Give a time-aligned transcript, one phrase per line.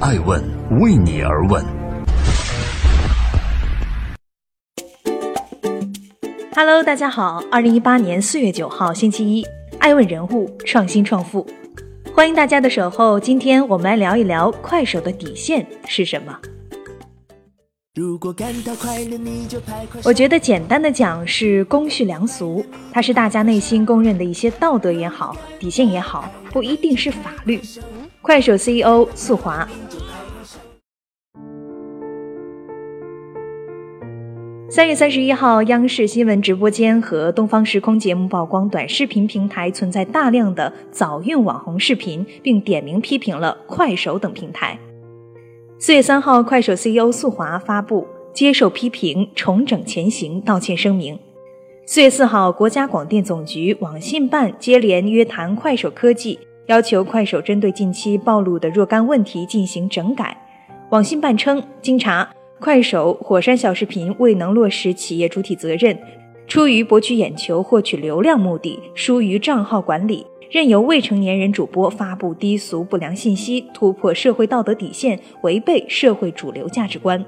[0.00, 0.40] 爱问
[0.80, 1.64] 为你而问。
[6.54, 9.44] Hello，大家好，二零一八年四月九号星期一，
[9.80, 11.44] 爱问人物创新创富，
[12.14, 13.18] 欢迎大家的守候。
[13.18, 16.38] 今天我们来聊一聊快手的底线是什么。
[20.04, 27.60] 我觉得简单的讲是公序良俗，它是大家内心公认的一些道德也好，底线也好，不一定是法律。
[28.28, 29.66] 快手 CEO 速滑。
[34.68, 44.78] 三月三十一号，央视新闻直播间和东方时空节目曝光短视频平台存在大量的早孕网红视频，并点名批评了快手等平台。
[45.78, 51.18] 四月三号，快手 CEO 速滑发布接受批评、重整前行道歉声明。
[51.86, 60.36] 四月四号，国家广电总局网信办接连约谈快手科技，要求快手针对近期暴露的若干问题进行整改。
[60.90, 62.28] 网信办称，经查。
[62.60, 65.96] 快手火山小视频未能落实企业主体责任，
[66.46, 77.24] 出于博取眼球、获取流量目的，疏于账号管理，任由未成年人主播发布低俗不良信息，突破社会道德底线，违背社会主流价值观。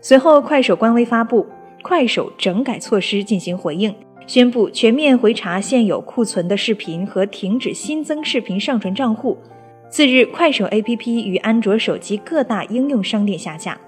[0.00, 1.44] 随后，快手官微发布
[1.82, 3.92] 快手整改措施进行回应，
[4.26, 9.38] 宣布全面回查现有库存的视频和停止新增视频上传账户。
[9.88, 13.78] 次日，快手 APP 与安卓手机各大应用商店下架。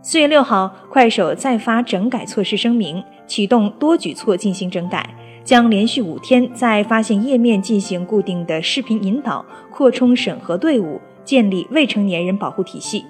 [0.00, 13.04] 四月六号，快手再发整改措施声明，启动多举措进行整改，将连续五天在发现页面进行固定的视频引导，扩充审核队伍，建立未成年人保护体系。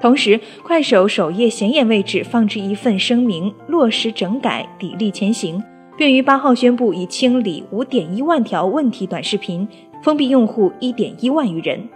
[0.00, 5.62] 同时，快手首页显眼位置放置一份声明，落实整改，砥砺前行，
[5.96, 9.68] 并于八号宣布已清理五点一万条问题短视频，
[10.02, 11.88] 封闭用户一点一万余人。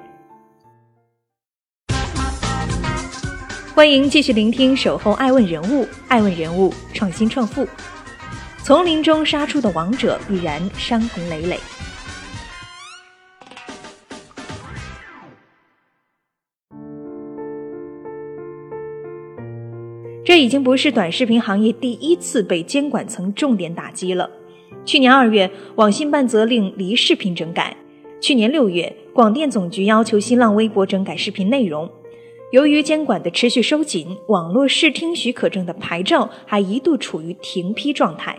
[3.75, 7.67] 欢迎继续聆听《守候爱问人物》，爱问人物创新创富。
[8.63, 11.61] 丛林中杀出的王者，必然伤痕累累。
[20.27, 24.29] 这已经不是短视频行业第一次被监管层重点打击了。
[24.85, 27.77] 去年二月，网信办责令离视频整改；
[28.21, 31.89] 去年六月，广电总局要求新浪微博整改视频内容。
[32.51, 38.37] 由于监管的持续收紧，网络视听许可证的牌照还一度处于停批状态。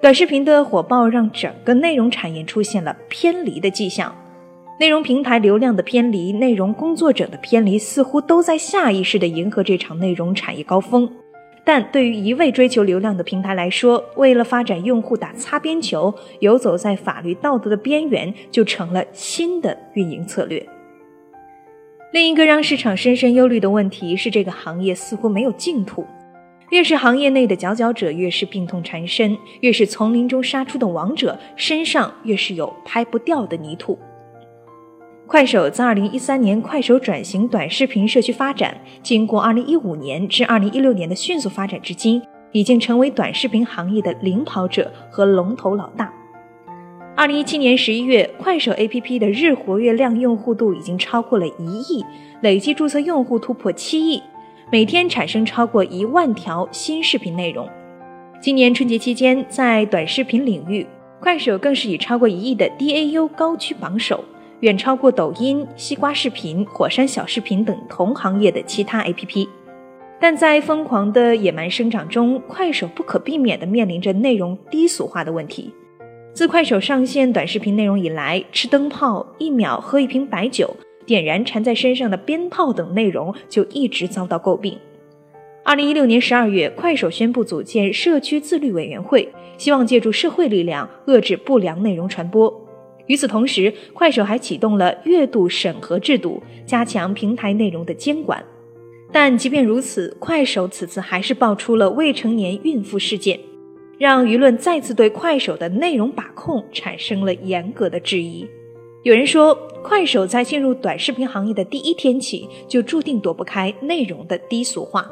[0.00, 4.16] 短视频的火爆让整个内容产业出现了偏离的迹象，
[4.80, 11.10] 内容平台流量的偏离，内容工作者的偏离，似乎都在下意识地迎合这场内容产业高峰。
[11.64, 20.64] 但对于一味追求流量的平台来说，为了发展用户打擦边球，游走在法律道德的边缘，就成了新的运营策略。
[22.12, 26.06] 另一个让市场深深忧虑的问题是，这个行业似乎没有净土。
[26.70, 33.98] 越是行业内的佼佼者，越是病痛缠身；越是丛林中杀出的王者，身上越是有拍不掉的泥土。
[35.28, 46.10] 快手自2013年快手转型短视频社区发展，经过2015年至2016年的迅速发展，至今已经成为短视频行业的领跑者和龙头老大。
[47.14, 52.02] 二零一七年十一月，快手 APP 的日活跃量用户度已经超过了一亿，
[52.40, 54.22] 累计注册用户突破七亿，
[54.72, 57.68] 每天产生超过一万条新视频内容。
[58.40, 60.86] 今年春节期间，在短视频领域，
[61.20, 64.24] 快手更是以超过一亿的 DAU 高居榜首，
[64.60, 69.48] 远超过抖音、西瓜视频、火山小视频等同行业的其他 APP。
[70.20, 75.72] 但在疯狂的野蛮生长中，快手不可避免地面临着内容低俗化的问题。
[76.32, 80.74] 自快手上线短视频内容以来，吃灯泡、一秒喝一瓶白酒、
[81.06, 84.76] 点燃缠在身上的鞭炮等内容就一直遭到诟病。
[85.64, 92.67] 二零一六年十二月，快手宣布组建社区自律委员会，希望借助社会力量遏制不良内容传播。
[93.08, 98.42] 与此同时，快手还启动了月度审核制度，加强平台内容的监管。
[99.10, 103.40] 但即便如此，快手此次还是爆出了未成年孕妇事件。
[103.98, 108.46] 让舆论再次对快手的内容把控产生了严格的质疑。
[109.02, 109.52] 有人说，
[109.82, 115.10] 快手在进入短视频行业的第一天起，就注定躲不开内容的低俗化。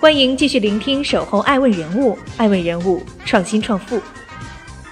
[0.00, 4.00] 欢迎继续聆听《守候爱问人物》，爱问人物创新创富，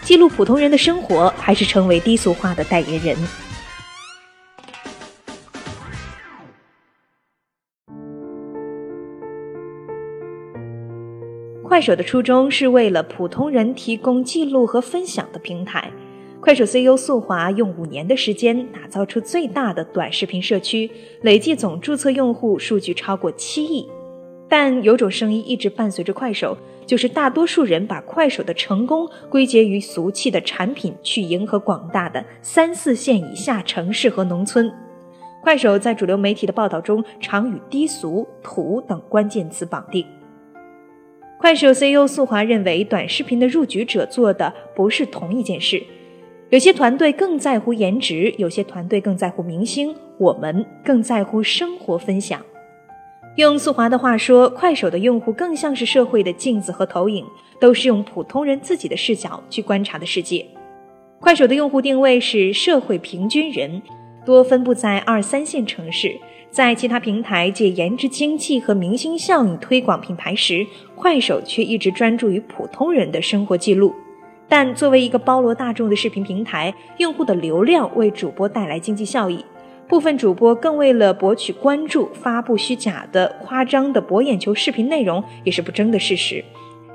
[0.02, 3.16] 记录普通人的生活，还是成为低俗化的代言人？
[11.62, 15.92] 快手的初衷是为了普通人提供记录和分享的平台。
[16.40, 20.90] 快手 CEO 速滑用五年的时间打造出最大的短视频社区，
[21.22, 23.88] 累计总注册用户数据超过七亿。
[24.48, 26.56] 但有种声音一直伴随着快手，
[26.86, 34.72] 就是大多数人把快手的成功归结于俗气的产品，去迎合广大的三四线以下城市和农村。
[35.42, 40.04] 快手在主流媒体的报道中，常与低俗、土等关键词绑定。
[41.38, 45.82] 快手 CEO 速滑认为，短视频的入局者做的不是同一件事。
[46.50, 52.40] 有些团队更在乎颜值，有些团队更在乎明星，我们更在乎生活分享。
[53.36, 57.22] 用素华的话说，快手的用户更像是社会的镜子和投影，
[57.60, 60.46] 都是用普通人自己的视角去观察的世界。
[61.20, 63.82] 快手的用户定位是社会平均人，
[64.24, 66.18] 多分布在二三线城市。
[66.50, 73.94] 在其他平台借颜值经济和明星效应推广品牌时，快手却一直专注于普通人的生活记录。
[74.48, 79.44] 但作为一个包罗大众的视频平台，用户的流量为主播带来经济效益，
[79.88, 86.44] 部分主播更为了博取关注，发布虚假的、夸张的博眼球视频内容，也是不争的事实。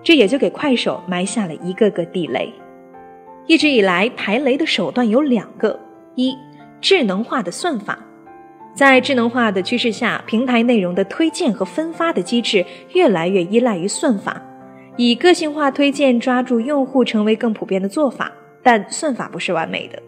[0.04, 2.52] 这也就给快手埋下了一个个地雷。
[3.48, 5.80] 一直以来，排雷的手段有两个：
[6.16, 6.36] 一、
[6.82, 7.98] 智能化的算法，
[8.74, 14.42] 在智能化的趋势下，平台内容的推荐和分发的机制越来越依赖于算法。
[14.98, 20.02] 以个性化推荐抓住用户成为更普遍的做法，但算法不是完美的。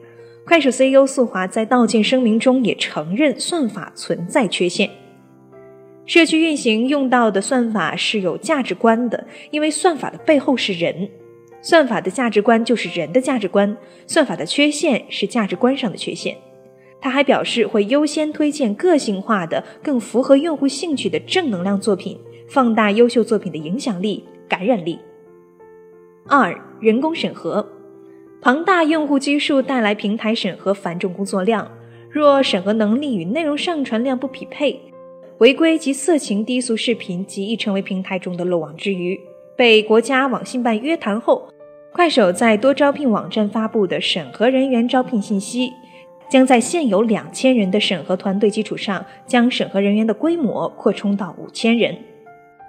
[0.45, 4.90] 快手 CEO 速华在道歉声明中也承认算法存在缺陷。
[6.06, 11.10] 社区运行用到的算法是有价值观的，因为算法的背后是人，
[11.62, 13.78] 算法的价值观就是人的价值观。
[14.06, 16.36] 算法的缺陷是价值观上的缺陷。
[17.00, 22.19] 他还表示会优先推荐个性化的、更符合用户兴趣的正能量作品，
[22.50, 24.25] 放大优秀作品的影响力。
[24.50, 25.00] 感染力。
[26.28, 27.68] 二、人工审核，
[28.44, 31.66] 庞大用户基数带来平台审核繁重工作量。
[32.10, 34.78] 若审核能力与内容上传量不匹配，
[35.38, 39.18] 违规及色情低俗视频极易成为平台中的漏网之鱼。
[39.56, 41.48] 被国家网信办约谈后，
[41.94, 45.72] 快手在多招聘网站发布的审核人员招聘信息，
[46.30, 51.98] 将在现有两千人的审核团队基础上，将审核人员的规模扩充到五千人。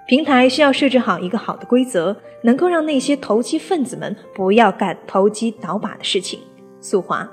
[0.07, 6.39] 平台需要设置好一个好的规则，能够让那些投机分子们不要干投机倒把的事情。
[6.79, 7.27] 速滑，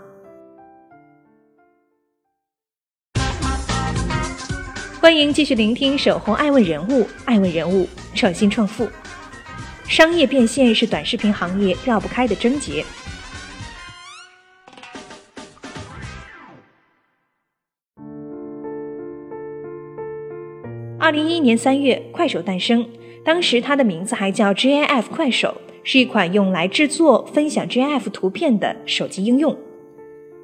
[4.98, 8.88] 欢迎继续聆听《守候爱问人物》，爱问人物创新创富，
[9.86, 12.82] 商业变现是短视频行业绕不开的症结。
[21.02, 22.86] 二零一一年三月，快手诞生。
[23.24, 29.56] 当时它的名字还叫 GIF 快手，是一款用来制作、分享 GIF 图片的手机应用。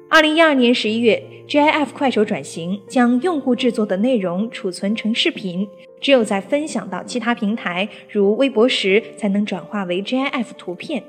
[0.09, 5.65] 二零一二年十一月，GIF 快手转型，将用户制作的内容储存成视频，
[6.01, 11.01] 只有在分享到其他平台，如微博时，才能转化为 GIF 图片。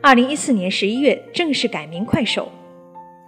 [0.00, 2.50] 二零一四年十一月，正式改名快手。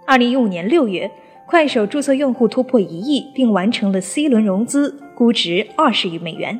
[0.05, 1.09] 二零一五年六月。
[1.47, 6.57] 快手注册用户突破一亿，并完成了 C 轮融资，估值二十亿美元。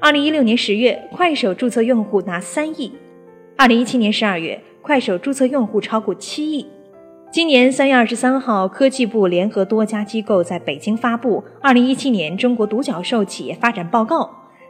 [0.00, 2.92] 二零一六年十月，快手注册用户达三亿。
[3.56, 6.66] 二零一七年十二月，快手注册用户超过七亿。
[7.30, 14.22] 今年三月二十三号，科技部联合多家机构在北京发布《二零一七年中国独角兽企业发展报告》，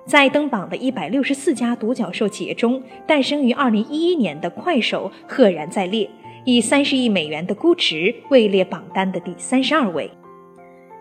[0.04, 6.10] 在登榜的一百六十四家独角兽企业中，诞生于二零一一年的快手赫然在列。
[6.44, 10.10] 以三十亿美元的估值位列榜单的第三十二位，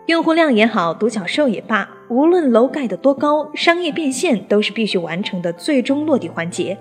[0.07, 6.77] 用户量也好，独角兽也罢，无论楼盖得多高，商业变现都是必须完成的最终落地环节。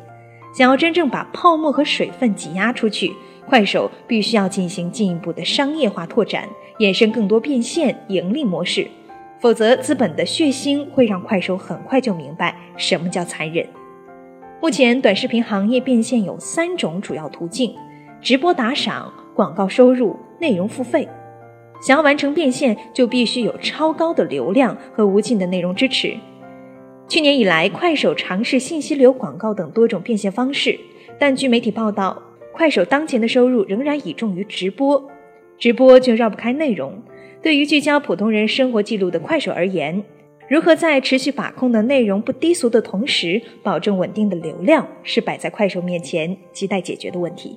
[0.54, 3.12] 想要真正把泡沫和水分挤压出去，
[3.48, 8.86] 快手必须要进行进一步的商业化拓展，衍生更多变现盈利模式，
[9.40, 13.66] 否则资本的血腥会让快手很快就明白什么叫残忍。
[14.62, 17.74] 目前，短视频行业变现有三种主要途径。
[18.22, 21.08] 直播打赏、广告收入、内容付费，
[21.80, 26.16] 想要完成变现，就必须有超高的流量和无尽的内容支持。
[27.08, 30.78] 去年以来，快手尝试信息流广告等多种变现方式，
[31.18, 32.20] 但据媒体报道，
[32.52, 35.08] 快手当前的收入仍然倚重于直播，
[35.58, 37.00] 直播就绕不开内容。
[37.42, 40.02] 对于聚焦普通人生活记录的快手而言，
[40.48, 47.56] 如何在持续把控的内容不低俗的同时，保证稳定的流量，是摆在快手面前亟待解决的问题。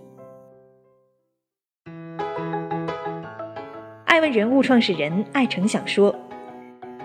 [4.20, 6.14] 爱问人物创始人艾成想说：“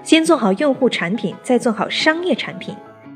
[0.02, 2.74] 先做好用户产品，再做好商业产品，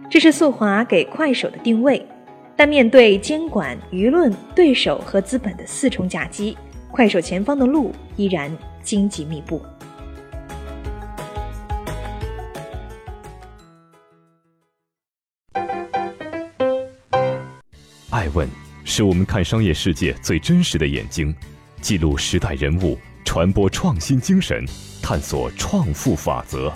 [0.09, 2.07] 这是速滑给快手的定位。
[2.55, 6.57] 但面对监管、舆论、对手和资本的四重夹击，
[6.93, 9.61] 快手前方的路依然荆棘密布。
[18.11, 18.49] 爱问
[18.85, 21.35] 是我们看商业世界最真实的眼睛，
[21.81, 22.97] 记录时代人物，
[23.29, 24.65] 传播创新精神，
[25.03, 26.73] 探索创富法则。